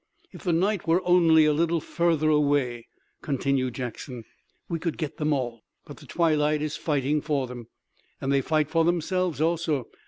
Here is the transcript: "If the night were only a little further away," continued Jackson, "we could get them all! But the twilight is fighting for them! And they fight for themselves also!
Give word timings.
"If 0.31 0.41
the 0.43 0.51
night 0.51 0.87
were 0.87 1.07
only 1.07 1.45
a 1.45 1.53
little 1.53 1.79
further 1.79 2.31
away," 2.31 2.87
continued 3.21 3.75
Jackson, 3.75 4.23
"we 4.67 4.79
could 4.79 4.97
get 4.97 5.17
them 5.17 5.31
all! 5.31 5.61
But 5.85 5.97
the 5.97 6.07
twilight 6.07 6.63
is 6.63 6.75
fighting 6.75 7.21
for 7.21 7.45
them! 7.45 7.67
And 8.19 8.31
they 8.31 8.41
fight 8.41 8.71
for 8.71 8.83
themselves 8.83 9.39
also! 9.39 9.85